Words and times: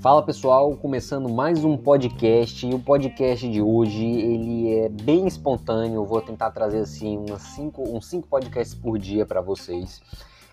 Fala 0.00 0.22
pessoal, 0.22 0.74
começando 0.78 1.28
mais 1.28 1.62
um 1.62 1.76
podcast 1.76 2.66
e 2.66 2.72
o 2.72 2.78
podcast 2.78 3.46
de 3.46 3.60
hoje 3.60 4.02
ele 4.02 4.72
é 4.72 4.88
bem 4.88 5.26
espontâneo. 5.26 5.96
Eu 5.96 6.06
vou 6.06 6.22
tentar 6.22 6.50
trazer 6.52 6.78
assim 6.78 7.18
umas 7.18 7.42
cinco, 7.42 7.82
uns 7.82 8.06
cinco 8.06 8.26
podcasts 8.26 8.74
por 8.74 8.98
dia 8.98 9.26
para 9.26 9.42
vocês. 9.42 10.00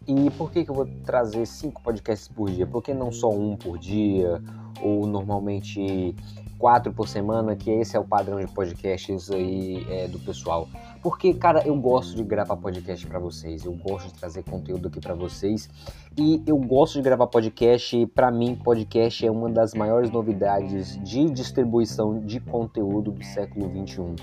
E 0.05 0.29
por 0.31 0.51
que, 0.51 0.65
que 0.65 0.69
eu 0.69 0.75
vou 0.75 0.85
trazer 1.05 1.45
cinco 1.45 1.81
podcasts 1.81 2.27
por 2.27 2.49
dia? 2.51 2.67
Por 2.67 2.83
que 2.83 2.93
não 2.93 3.09
só 3.09 3.29
um 3.29 3.55
por 3.55 3.77
dia 3.77 4.43
ou 4.81 5.07
normalmente 5.07 6.13
quatro 6.57 6.91
por 6.91 7.07
semana? 7.07 7.55
Que 7.55 7.71
esse 7.71 7.95
é 7.95 7.99
o 7.99 8.03
padrão 8.03 8.39
de 8.39 8.47
podcasts 8.47 9.29
aí 9.31 9.85
é, 9.89 10.07
do 10.07 10.19
pessoal. 10.19 10.67
Porque, 11.01 11.33
cara, 11.33 11.65
eu 11.65 11.75
gosto 11.75 12.15
de 12.15 12.23
gravar 12.23 12.57
podcast 12.57 13.05
para 13.07 13.19
vocês, 13.19 13.65
eu 13.65 13.73
gosto 13.73 14.07
de 14.07 14.13
trazer 14.15 14.43
conteúdo 14.43 14.87
aqui 14.87 14.99
para 14.99 15.13
vocês 15.13 15.69
e 16.17 16.41
eu 16.45 16.57
gosto 16.57 16.95
de 16.95 17.01
gravar 17.01 17.27
podcast. 17.27 18.05
Para 18.07 18.31
mim, 18.31 18.55
podcast 18.55 19.25
é 19.25 19.31
uma 19.31 19.49
das 19.49 19.73
maiores 19.73 20.09
novidades 20.09 20.97
de 21.03 21.29
distribuição 21.29 22.19
de 22.19 22.39
conteúdo 22.39 23.11
do 23.11 23.23
século 23.23 23.69
21. 23.69 24.15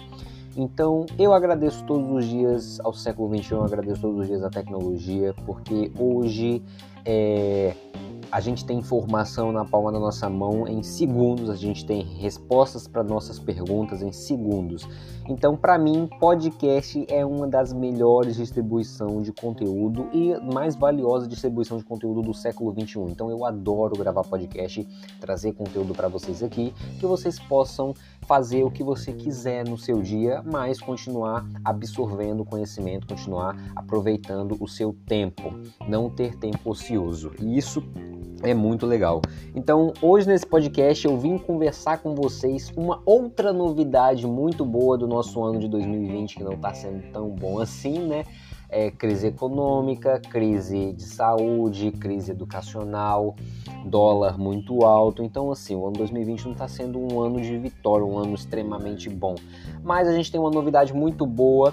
Então, 0.57 1.05
eu 1.19 1.33
agradeço 1.33 1.85
todos 1.85 2.09
os 2.11 2.25
dias 2.25 2.79
ao 2.81 2.93
século 2.93 3.29
21, 3.29 3.65
agradeço 3.65 4.03
todos 4.03 4.21
os 4.21 4.27
dias 4.29 4.43
à 4.43 4.51
tecnologia, 4.51 5.35
porque 5.45 5.91
hoje 5.99 6.63
é, 7.05 7.75
a 8.35 8.41
gente 8.41 8.65
tem 8.65 8.79
informação 8.79 9.53
na 9.53 9.65
palma 9.65 9.93
da 9.93 10.01
nossa 10.01 10.29
mão 10.29 10.67
em 10.67 10.83
segundos, 10.83 11.49
a 11.49 11.55
gente 11.55 11.87
tem 11.87 12.03
respostas 12.03 12.89
para 12.89 13.05
nossas 13.05 13.39
perguntas 13.39 14.03
em 14.03 14.11
segundos. 14.11 14.89
Então, 15.29 15.57
para 15.57 15.79
mim, 15.79 16.09
podcast 16.19 17.07
é 17.09 17.25
uma 17.25 17.47
das 17.47 17.73
melhores 17.73 18.37
distribuição 18.37 19.23
de 19.23 19.33
conteúdo 19.33 20.09
e 20.13 20.35
mais 20.53 20.75
valiosa 20.75 21.29
distribuição 21.29 21.79
de 21.79 21.85
conteúdo 21.85 22.23
do 22.23 22.35
século 22.35 22.73
21. 22.73 23.09
Então, 23.09 23.31
eu 23.31 23.45
adoro 23.45 23.97
gravar 23.97 24.25
podcast, 24.25 24.87
trazer 25.21 25.53
conteúdo 25.53 25.95
para 25.95 26.09
vocês 26.09 26.43
aqui, 26.43 26.75
que 26.99 27.07
vocês 27.07 27.39
possam 27.39 27.95
fazer 28.27 28.65
o 28.65 28.71
que 28.71 28.83
você 28.83 29.13
quiser 29.13 29.67
no 29.67 29.79
seu 29.79 30.03
dia, 30.03 30.43
mas 30.45 30.81
continuar 30.81 31.47
absorvendo 31.65 32.45
conhecimento, 32.45 33.07
continuar 33.07 33.57
aproveitando 33.77 34.57
o 34.61 34.67
seu 34.67 34.95
tempo, 35.07 35.55
não 35.89 36.11
ter 36.11 36.37
tempo 36.37 36.71
ocioso. 36.71 36.94
E 37.41 37.57
isso 37.57 37.83
é 38.43 38.55
muito 38.55 38.87
legal. 38.87 39.23
Então, 39.55 39.93
hoje 40.03 40.29
nesse 40.29 40.47
podcast 40.47 41.07
eu 41.07 41.17
vim 41.17 41.39
conversar 41.39 41.99
com 41.99 42.15
vocês 42.15 42.73
uma 42.77 43.01
outra 43.07 43.53
novidade 43.53 44.27
muito 44.27 44.65
boa 44.65 44.99
do 44.99 45.09
nosso 45.09 45.43
ano 45.43 45.59
de 45.59 45.69
2020 45.69 46.37
que 46.37 46.45
não 46.45 46.53
está 46.53 46.75
sendo 46.75 47.03
tão 47.11 47.31
bom 47.31 47.59
assim, 47.59 47.99
né? 47.99 48.25
É 48.69 48.91
crise 48.91 49.29
econômica, 49.29 50.21
crise 50.21 50.93
de 50.93 51.05
saúde, 51.05 51.93
crise 51.93 52.33
educacional, 52.33 53.37
dólar 53.87 54.37
muito 54.37 54.85
alto. 54.85 55.23
Então, 55.23 55.53
assim, 55.53 55.77
o 55.77 55.87
ano 55.87 55.97
2020 55.97 56.45
não 56.47 56.53
está 56.53 56.67
sendo 56.67 56.99
um 56.99 57.21
ano 57.21 57.41
de 57.41 57.57
vitória, 57.57 58.05
um 58.05 58.19
ano 58.19 58.35
extremamente 58.35 59.09
bom. 59.09 59.37
Mas 59.83 60.09
a 60.09 60.13
gente 60.13 60.33
tem 60.33 60.41
uma 60.41 60.51
novidade 60.51 60.93
muito 60.93 61.25
boa 61.25 61.73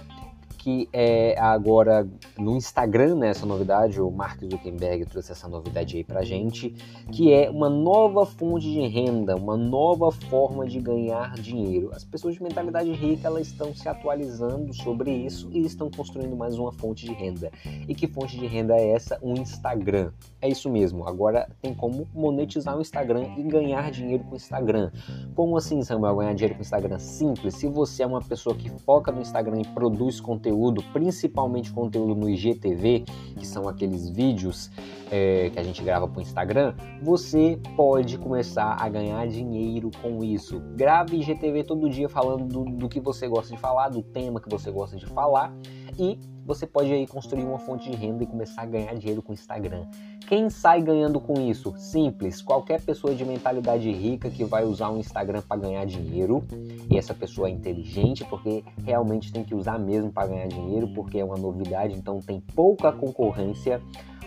que 0.62 0.88
é 0.94 1.36
agora 1.40 2.08
no 2.38 2.56
Instagram, 2.56 3.16
né, 3.16 3.30
essa 3.30 3.48
novidade, 3.48 4.00
o 4.00 4.12
Mark 4.12 4.40
Zuckerberg 4.44 5.06
trouxe 5.08 5.32
essa 5.32 5.48
novidade 5.48 5.98
aí 5.98 6.04
pra 6.04 6.24
gente, 6.24 6.70
que 7.12 7.34
é 7.34 7.50
uma 7.50 7.68
nova 7.68 8.28
fonte 8.28 8.72
de 8.72 8.88
renda, 8.88 9.36
uma 9.36 9.58
nova 9.58 10.12
forma 10.12 10.68
de 10.68 10.80
ganhar 10.80 11.34
dinheiro. 11.34 11.90
As 11.96 12.04
pessoas 12.04 12.36
de 12.36 12.44
mentalidade 12.44 12.92
rica, 12.92 13.28
elas 13.28 13.48
estão 13.48 13.74
se 13.74 13.90
atualizando 13.90 14.72
sobre 14.72 15.12
isso 15.12 15.50
e 15.52 15.66
estão 15.66 15.90
construindo 15.90 16.36
mais 16.36 16.60
uma 16.60 16.72
fonte 16.72 17.08
de 17.08 17.14
renda. 17.14 17.52
E 17.88 17.96
que 17.96 18.06
fonte 18.08 18.38
de 18.38 18.46
renda 18.46 18.76
é 18.76 18.92
essa? 18.92 19.18
Um 19.24 19.34
Instagram. 19.34 20.12
É 20.40 20.48
isso 20.48 20.70
mesmo, 20.70 21.08
agora 21.08 21.50
tem 21.60 21.74
como 21.74 22.08
monetizar 22.14 22.78
o 22.78 22.82
Instagram 22.82 23.34
e 23.36 23.42
ganhar 23.42 23.90
dinheiro 23.90 24.24
com 24.26 24.34
o 24.34 24.38
Instagram. 24.38 24.92
Como 25.34 25.58
assim, 25.58 25.82
Samuel, 25.82 26.18
ganhar 26.18 26.36
dinheiro 26.36 26.54
com 26.54 26.60
o 26.60 26.64
Instagram? 26.64 27.00
Simples, 27.00 27.56
se 27.56 27.68
você 27.68 28.04
é 28.04 28.06
uma 28.06 28.22
pessoa 28.22 28.56
que 28.56 28.70
foca 28.70 29.12
no 29.12 29.22
Instagram 29.22 29.62
e 29.62 29.68
produz 29.68 30.22
conteúdo 30.22 30.51
conteúdo, 30.52 30.84
principalmente 30.92 31.72
conteúdo 31.72 32.14
no 32.14 32.30
IGTV, 32.30 33.06
que 33.38 33.48
são 33.48 33.68
aqueles 33.70 34.10
vídeos 34.10 34.70
é, 35.10 35.50
que 35.50 35.58
a 35.58 35.64
gente 35.64 35.82
grava 35.82 36.08
para 36.08 36.20
o 36.20 36.22
Instagram, 36.22 36.76
você 37.02 37.58
pode 37.76 38.18
começar 38.18 38.76
a 38.80 38.90
ganhar 38.90 39.26
dinheiro 39.28 39.90
com 40.02 40.24
isso. 40.24 40.60
Grave 40.76 41.18
IGTV 41.18 41.64
todo 41.64 41.90
dia 41.90 42.10
falando 42.10 42.46
do, 42.46 42.66
do 42.66 42.90
que 42.90 43.00
você 43.00 43.28
gosta 43.28 43.54
de 43.54 43.60
falar, 43.60 43.90
do 43.90 44.02
tema 44.02 44.42
que 44.42 44.50
você 44.50 44.70
gosta 44.70 44.98
de 44.98 45.06
falar 45.06 45.54
e 45.98 46.20
você 46.46 46.68
pode 46.68 46.92
aí 46.92 47.08
construir 47.08 47.44
uma 47.44 47.60
fonte 47.60 47.90
de 47.90 47.96
renda 47.96 48.24
e 48.24 48.28
começar 48.28 48.64
a 48.64 48.66
ganhar 48.66 48.94
dinheiro 48.96 49.22
com 49.22 49.32
o 49.32 49.36
Instagram. 49.36 49.86
Quem 50.32 50.50
sai 50.50 50.82
ganhando 50.82 51.20
com 51.20 51.34
isso? 51.42 51.74
Simples, 51.78 52.42
qualquer 52.42 52.80
pessoa 52.80 53.14
de 53.14 53.26
mentalidade 53.26 53.92
rica 53.92 54.30
que 54.30 54.46
vai 54.46 54.64
usar 54.64 54.88
o 54.90 54.98
Instagram 54.98 55.42
para 55.42 55.60
ganhar 55.60 55.86
dinheiro, 55.86 56.42
e 56.90 56.98
essa 56.98 57.14
pessoa 57.14 57.50
é 57.50 57.52
inteligente 57.52 58.24
porque 58.24 58.64
realmente 58.86 59.30
tem 59.30 59.44
que 59.44 59.54
usar 59.54 59.78
mesmo 59.78 60.10
para 60.10 60.28
ganhar 60.28 60.48
dinheiro, 60.48 60.88
porque 60.94 61.20
é 61.20 61.26
uma 61.26 61.36
novidade, 61.36 61.96
então 61.96 62.22
tem 62.22 62.40
pouca 62.56 62.94
concorrência. 62.94 63.82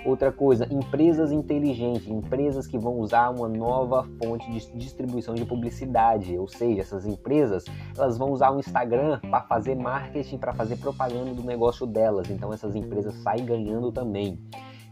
Outra 0.04 0.30
coisa, 0.30 0.68
empresas 0.70 1.32
inteligentes, 1.32 2.06
empresas 2.06 2.66
que 2.66 2.76
vão 2.76 2.98
usar 2.98 3.30
uma 3.30 3.48
nova 3.48 4.06
fonte 4.22 4.44
de 4.52 4.60
distribuição 4.76 5.34
de 5.34 5.46
publicidade, 5.46 6.36
ou 6.36 6.46
seja, 6.46 6.82
essas 6.82 7.06
empresas 7.06 7.64
elas 7.96 8.18
vão 8.18 8.30
usar 8.30 8.50
o 8.50 8.60
Instagram 8.60 9.20
para 9.20 9.40
fazer 9.40 9.74
marketing, 9.74 10.36
para 10.36 10.52
fazer 10.52 10.76
propaganda 10.76 11.32
do 11.32 11.42
negócio 11.42 11.86
delas. 11.86 12.28
Então 12.28 12.52
essas 12.52 12.76
empresas 12.76 13.14
saem 13.22 13.46
ganhando 13.46 13.90
também. 13.90 14.38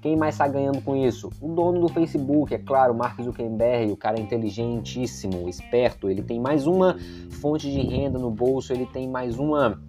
Quem 0.02 0.16
mais 0.16 0.34
está 0.34 0.48
ganhando 0.48 0.82
com 0.82 0.96
isso? 0.96 1.30
O 1.40 1.54
dono 1.54 1.80
do 1.80 1.88
Facebook, 1.88 2.52
é 2.52 2.58
claro, 2.58 2.92
Mark 2.92 3.22
Zuckerberg, 3.22 3.92
o 3.92 3.96
cara 3.96 4.18
é 4.18 4.20
inteligentíssimo, 4.20 5.48
esperto, 5.48 6.10
ele 6.10 6.22
tem 6.22 6.40
mais 6.40 6.66
uma 6.66 6.98
fonte 7.40 7.70
de 7.70 7.80
renda 7.80 8.18
no 8.18 8.28
bolso, 8.28 8.72
ele 8.72 8.84
tem 8.84 9.08
mais 9.08 9.38
uma 9.38 9.80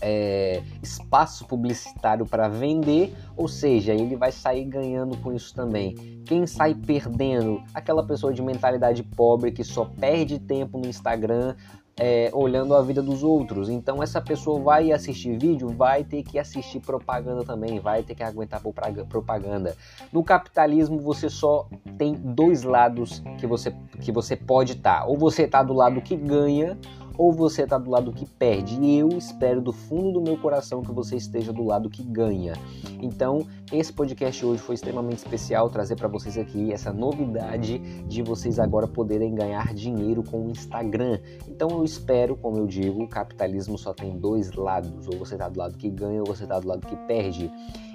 é, 0.00 0.60
espaço 0.82 1.46
publicitário 1.46 2.26
para 2.26 2.48
vender, 2.48 3.14
ou 3.36 3.46
seja, 3.46 3.92
ele 3.94 4.16
vai 4.16 4.32
sair 4.32 4.64
ganhando 4.64 5.16
com 5.18 5.32
isso 5.32 5.54
também. 5.54 5.94
Quem 6.26 6.48
sai 6.48 6.74
perdendo? 6.74 7.62
Aquela 7.72 8.04
pessoa 8.04 8.32
de 8.32 8.42
mentalidade 8.42 9.04
pobre 9.04 9.52
que 9.52 9.62
só 9.62 9.84
perde 9.84 10.40
tempo 10.40 10.78
no 10.78 10.88
Instagram 10.88 11.54
é, 11.96 12.30
olhando 12.32 12.74
a 12.74 12.82
vida 12.82 13.02
dos 13.02 13.22
outros. 13.22 13.68
Então 13.68 14.02
essa 14.02 14.20
pessoa 14.20 14.60
vai 14.60 14.92
assistir 14.92 15.38
vídeo, 15.38 15.68
vai 15.68 16.04
ter 16.04 16.22
que 16.22 16.38
assistir 16.38 16.80
propaganda 16.80 17.44
também, 17.44 17.78
vai 17.78 18.02
ter 18.02 18.14
que 18.14 18.22
aguentar 18.22 18.60
propaganda. 19.08 19.76
No 20.12 20.22
capitalismo 20.22 20.98
você 21.00 21.28
só 21.28 21.68
tem 21.96 22.14
dois 22.14 22.62
lados 22.62 23.22
que 23.38 23.46
você, 23.46 23.74
que 24.00 24.12
você 24.12 24.36
pode 24.36 24.72
estar. 24.72 25.00
Tá. 25.00 25.06
Ou 25.06 25.16
você 25.16 25.42
está 25.44 25.62
do 25.62 25.72
lado 25.72 26.00
que 26.00 26.16
ganha 26.16 26.78
ou 27.16 27.32
você 27.32 27.62
está 27.62 27.78
do 27.78 27.90
lado 27.90 28.12
que 28.12 28.26
perde. 28.26 28.78
E 28.80 28.98
eu 28.98 29.08
espero 29.10 29.60
do 29.60 29.72
fundo 29.72 30.12
do 30.12 30.20
meu 30.20 30.36
coração 30.36 30.82
que 30.82 30.92
você 30.92 31.16
esteja 31.16 31.52
do 31.52 31.64
lado 31.64 31.88
que 31.88 32.02
ganha. 32.02 32.54
Então, 33.00 33.46
esse 33.72 33.92
podcast 33.92 34.44
hoje 34.44 34.60
foi 34.60 34.74
extremamente 34.74 35.18
especial 35.18 35.68
trazer 35.70 35.96
para 35.96 36.08
vocês 36.08 36.36
aqui 36.36 36.72
essa 36.72 36.92
novidade 36.92 37.78
de 38.06 38.22
vocês 38.22 38.58
agora 38.58 38.86
poderem 38.86 39.34
ganhar 39.34 39.74
dinheiro 39.74 40.22
com 40.22 40.46
o 40.46 40.50
Instagram. 40.50 41.18
Então, 41.48 41.68
eu 41.70 41.84
espero, 41.84 42.36
como 42.36 42.58
eu 42.58 42.66
digo, 42.66 43.02
o 43.02 43.08
capitalismo 43.08 43.78
só 43.78 43.92
tem 43.92 44.18
dois 44.18 44.52
lados, 44.52 45.06
ou 45.08 45.18
você 45.18 45.34
está 45.34 45.48
do 45.48 45.58
lado 45.58 45.76
que 45.76 45.88
ganha 45.88 46.20
ou 46.20 46.26
você 46.26 46.44
está 46.44 46.58
do 46.58 46.68
lado 46.68 46.86
que 46.86 46.96
perde. 47.06 47.50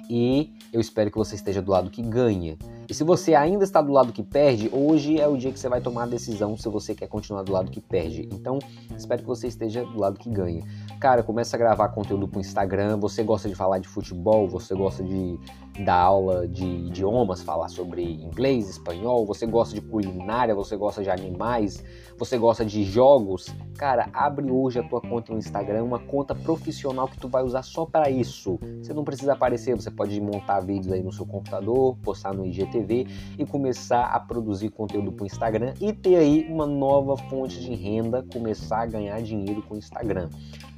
E 0.08 0.52
eu 0.72 0.80
espero 0.80 1.08
que 1.08 1.16
você 1.16 1.36
esteja 1.36 1.62
do 1.62 1.70
lado 1.70 1.88
que 1.88 2.02
ganha. 2.02 2.58
E 2.90 2.94
se 2.94 3.04
você 3.04 3.36
ainda 3.36 3.62
está 3.62 3.80
do 3.80 3.92
lado 3.92 4.12
que 4.12 4.20
perde, 4.20 4.68
hoje 4.72 5.20
é 5.20 5.28
o 5.28 5.36
dia 5.36 5.52
que 5.52 5.60
você 5.60 5.68
vai 5.68 5.80
tomar 5.80 6.02
a 6.02 6.06
decisão 6.06 6.56
se 6.56 6.68
você 6.68 6.92
quer 6.92 7.06
continuar 7.06 7.44
do 7.44 7.52
lado 7.52 7.70
que 7.70 7.80
perde. 7.80 8.28
Então, 8.32 8.58
espero 8.96 9.22
que 9.22 9.28
você 9.28 9.46
esteja 9.46 9.84
do 9.84 9.96
lado 9.96 10.18
que 10.18 10.28
ganha. 10.28 10.60
Cara, 10.98 11.22
começa 11.22 11.56
a 11.56 11.58
gravar 11.58 11.90
conteúdo 11.90 12.26
pro 12.26 12.40
Instagram. 12.40 12.96
Você 12.96 13.22
gosta 13.22 13.48
de 13.48 13.54
falar 13.54 13.78
de 13.78 13.86
futebol, 13.86 14.48
você 14.48 14.74
gosta 14.74 15.04
de 15.04 15.38
dar 15.84 16.00
aula 16.00 16.46
de 16.46 16.64
idiomas, 16.64 17.42
falar 17.42 17.68
sobre 17.68 18.02
inglês, 18.02 18.68
espanhol, 18.68 19.24
você 19.24 19.46
gosta 19.46 19.74
de 19.74 19.80
culinária, 19.80 20.54
você 20.54 20.76
gosta 20.76 21.02
de 21.02 21.10
animais, 21.10 21.82
você 22.18 22.36
gosta 22.36 22.64
de 22.64 22.84
jogos. 22.84 23.54
Cara, 23.78 24.10
abre 24.12 24.50
hoje 24.50 24.78
a 24.78 24.82
tua 24.82 25.00
conta 25.00 25.32
no 25.32 25.38
Instagram, 25.38 25.82
uma 25.84 25.98
conta 25.98 26.34
profissional 26.34 27.08
que 27.08 27.18
tu 27.18 27.28
vai 27.28 27.42
usar 27.42 27.62
só 27.62 27.86
para 27.86 28.10
isso. 28.10 28.58
Você 28.82 28.92
não 28.92 29.04
precisa 29.04 29.32
aparecer, 29.32 29.74
você 29.74 29.90
pode 29.90 30.20
montar 30.20 30.60
vídeos 30.60 30.92
aí 30.92 31.02
no 31.02 31.12
seu 31.12 31.24
computador, 31.24 31.96
postar 32.02 32.34
no 32.34 32.44
IGTV 32.44 33.06
e 33.38 33.46
começar 33.46 34.04
a 34.04 34.20
produzir 34.20 34.68
conteúdo 34.68 35.12
pro 35.12 35.24
Instagram 35.24 35.72
e 35.80 35.92
ter 35.94 36.16
aí 36.16 36.46
uma 36.50 36.66
nova 36.66 37.16
fonte 37.16 37.58
de 37.58 37.74
renda, 37.74 38.24
começar 38.30 38.82
a 38.82 38.86
ganhar 38.86 39.20
dinheiro 39.22 39.62
com 39.62 39.74
o 39.74 39.78
Instagram. 39.78 40.28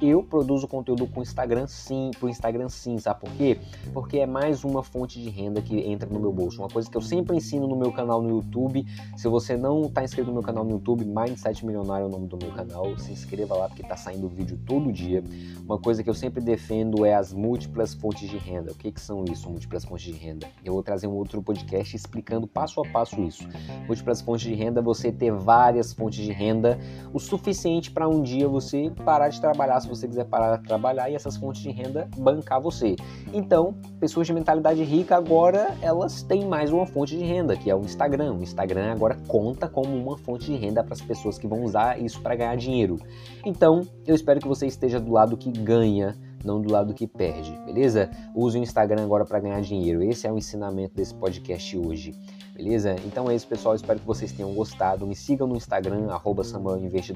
Eu 0.01 0.23
produzo 0.23 0.67
conteúdo 0.67 1.07
com 1.07 1.21
Instagram 1.21 1.67
sim, 1.67 2.11
pro 2.19 2.29
Instagram 2.29 2.69
sim, 2.69 2.97
sabe 2.97 3.21
por 3.21 3.31
quê? 3.31 3.59
Porque 3.93 4.19
é 4.19 4.25
mais 4.25 4.63
uma 4.63 4.83
fonte 4.93 5.19
de 5.19 5.27
renda 5.27 5.59
que 5.59 5.75
entra 5.79 6.07
no 6.07 6.19
meu 6.19 6.31
bolso. 6.31 6.61
Uma 6.61 6.69
coisa 6.69 6.87
que 6.87 6.95
eu 6.95 7.01
sempre 7.01 7.35
ensino 7.35 7.67
no 7.67 7.75
meu 7.75 7.91
canal 7.91 8.21
no 8.21 8.29
YouTube. 8.29 8.85
Se 9.17 9.27
você 9.27 9.57
não 9.57 9.87
está 9.87 10.03
inscrito 10.03 10.27
no 10.27 10.33
meu 10.33 10.43
canal 10.43 10.63
no 10.63 10.69
YouTube, 10.69 11.03
Mindset 11.03 11.65
Milionário 11.65 12.03
é 12.03 12.07
o 12.07 12.11
nome 12.11 12.27
do 12.27 12.37
meu 12.37 12.51
canal. 12.51 12.95
se 12.99 13.11
inscreva 13.11 13.55
lá 13.55 13.67
porque 13.67 13.81
está 13.81 13.97
saindo 13.97 14.29
vídeo 14.29 14.59
todo 14.67 14.93
dia. 14.93 15.23
Uma 15.65 15.79
coisa 15.79 16.03
que 16.03 16.09
eu 16.09 16.13
sempre 16.13 16.39
defendo 16.39 17.05
é 17.05 17.15
as 17.15 17.33
múltiplas 17.33 17.95
fontes 17.95 18.29
de 18.29 18.37
renda. 18.37 18.71
O 18.71 18.75
que, 18.75 18.91
que 18.91 19.01
são 19.01 19.25
isso, 19.25 19.49
múltiplas 19.49 19.83
fontes 19.83 20.05
de 20.05 20.11
renda? 20.11 20.47
Eu 20.63 20.73
vou 20.73 20.83
trazer 20.83 21.07
um 21.07 21.13
outro 21.13 21.41
podcast 21.41 21.95
explicando 21.95 22.45
passo 22.45 22.79
a 22.79 22.87
passo 22.87 23.19
isso. 23.23 23.47
Múltiplas 23.87 24.21
fontes 24.21 24.45
de 24.45 24.53
renda, 24.53 24.79
você 24.79 25.11
ter 25.11 25.31
várias 25.31 25.91
fontes 25.91 26.23
de 26.23 26.31
renda, 26.31 26.77
o 27.11 27.19
suficiente 27.19 27.89
para 27.89 28.07
um 28.07 28.21
dia 28.21 28.47
você 28.47 28.91
parar 29.03 29.29
de 29.29 29.41
trabalhar, 29.41 29.79
se 29.79 29.87
você 29.87 30.07
quiser 30.07 30.25
parar 30.25 30.57
de 30.57 30.67
trabalhar, 30.67 31.09
e 31.09 31.15
essas 31.15 31.35
fontes 31.35 31.63
de 31.63 31.71
renda 31.71 32.07
bancar 32.15 32.61
você. 32.61 32.95
Então, 33.33 33.73
pessoas 33.99 34.27
de 34.27 34.33
mentalidade 34.33 34.82
rica 34.83 35.15
agora 35.15 35.75
elas 35.81 36.21
têm 36.21 36.45
mais 36.45 36.71
uma 36.71 36.85
fonte 36.85 37.17
de 37.17 37.23
renda, 37.23 37.55
que 37.55 37.69
é 37.69 37.75
o 37.75 37.81
Instagram. 37.81 38.33
O 38.33 38.43
Instagram 38.43 38.91
agora 38.91 39.17
conta 39.27 39.67
como 39.67 39.95
uma 39.95 40.17
fonte 40.17 40.45
de 40.45 40.55
renda 40.55 40.83
para 40.83 40.93
as 40.93 41.01
pessoas 41.01 41.37
que 41.37 41.47
vão 41.47 41.63
usar 41.63 41.99
isso 41.99 42.21
para 42.21 42.35
ganhar 42.35 42.55
dinheiro. 42.55 42.99
Então, 43.45 43.87
eu 44.05 44.13
espero 44.13 44.39
que 44.39 44.47
você 44.47 44.67
esteja 44.67 44.99
do 44.99 45.11
lado 45.11 45.37
que 45.37 45.51
ganha 45.51 46.15
não 46.43 46.61
do 46.61 46.71
lado 46.71 46.93
que 46.93 47.07
perde, 47.07 47.57
beleza? 47.65 48.11
Use 48.35 48.59
o 48.59 48.61
Instagram 48.61 49.03
agora 49.03 49.25
para 49.25 49.39
ganhar 49.39 49.61
dinheiro. 49.61 50.03
Esse 50.03 50.27
é 50.27 50.31
o 50.31 50.37
ensinamento 50.37 50.93
desse 50.93 51.15
podcast 51.15 51.77
hoje, 51.77 52.13
beleza? 52.53 52.95
Então 53.05 53.29
é 53.29 53.35
isso, 53.35 53.47
pessoal. 53.47 53.75
Espero 53.75 53.99
que 53.99 54.05
vocês 54.05 54.31
tenham 54.31 54.53
gostado. 54.53 55.07
Me 55.07 55.15
sigam 55.15 55.47
no 55.47 55.55
Instagram, 55.55 56.11
arroba 56.11 56.43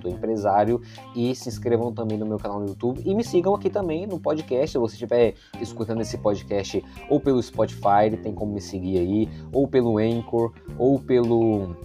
Empresário, 0.08 0.82
e 1.16 1.36
se 1.36 1.50
inscrevam 1.50 1.94
também 1.94 2.18
no 2.18 2.26
meu 2.26 2.38
canal 2.38 2.60
no 2.60 2.68
YouTube. 2.68 3.02
E 3.06 3.14
me 3.14 3.24
sigam 3.24 3.54
aqui 3.54 3.70
também 3.70 4.08
no 4.08 4.20
podcast. 4.20 4.72
Se 4.72 4.78
você 4.78 4.94
estiver 4.96 5.36
escutando 5.62 6.02
esse 6.02 6.18
podcast 6.18 6.84
ou 7.10 7.20
pelo 7.20 7.42
Spotify, 7.42 8.16
tem 8.22 8.34
como 8.34 8.54
me 8.54 8.62
seguir 8.62 9.00
aí, 9.00 9.30
ou 9.54 9.68
pelo 9.68 9.98
Anchor, 9.98 10.52
ou 10.78 11.00
pelo 11.00 11.76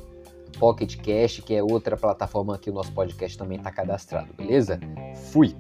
Pocket 0.59 0.97
Cast, 0.97 1.43
que 1.43 1.55
é 1.55 1.63
outra 1.63 1.97
plataforma 1.97 2.59
que 2.59 2.71
o 2.71 2.73
nosso 2.73 2.93
podcast 2.93 3.37
também 3.37 3.59
está 3.59 3.71
cadastrado, 3.71 4.33
beleza? 4.35 4.79
Fui! 5.31 5.55